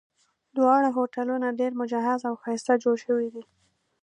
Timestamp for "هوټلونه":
0.97-1.47